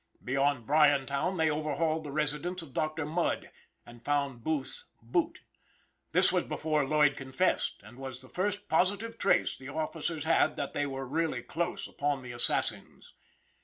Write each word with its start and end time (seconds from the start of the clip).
Beyond 0.23 0.65
Bryantown 0.65 1.37
they 1.37 1.51
overhauled 1.51 2.03
the 2.05 2.11
residence 2.11 2.63
of 2.63 2.73
Doctor 2.73 3.05
Mudd 3.05 3.51
and 3.85 4.03
found 4.03 4.43
Booth's 4.43 4.93
boot. 4.99 5.41
This 6.11 6.31
was 6.31 6.43
before 6.43 6.83
Lloyd 6.87 7.15
confessed, 7.15 7.81
and 7.83 7.99
was 7.99 8.23
the 8.23 8.27
first 8.27 8.67
positive 8.67 9.19
trace 9.19 9.55
the 9.55 9.67
officers 9.69 10.23
had 10.25 10.55
that 10.55 10.73
they 10.73 10.87
were 10.87 11.05
really 11.05 11.43
close 11.43 11.87
upon 11.87 12.23
the 12.23 12.31
assassins. 12.31 13.13